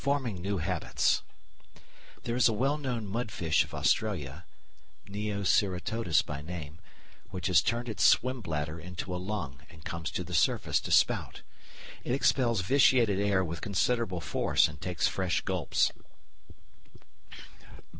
§4 0.03 0.15
Forming 0.17 0.41
New 0.41 0.57
Habits 0.57 1.21
There 2.23 2.35
is 2.35 2.47
a 2.49 2.53
well 2.53 2.79
known 2.79 3.05
mudfish 3.05 3.63
of 3.63 3.75
Australia, 3.75 4.45
Neoceratodus 5.07 6.25
by 6.25 6.41
name, 6.41 6.79
which 7.29 7.45
has 7.45 7.61
turned 7.61 7.87
its 7.87 8.03
swim 8.03 8.41
bladder 8.41 8.79
into 8.79 9.13
a 9.13 9.21
lung 9.21 9.61
and 9.69 9.85
comes 9.85 10.09
to 10.09 10.23
the 10.23 10.33
surface 10.33 10.79
to 10.79 10.91
spout. 10.91 11.43
It 12.03 12.15
expels 12.15 12.61
vitiated 12.61 13.19
air 13.19 13.43
with 13.43 13.61
considerable 13.61 14.21
force 14.21 14.67
and 14.67 14.81
takes 14.81 15.07
fresh 15.07 15.41
gulps. 15.41 15.91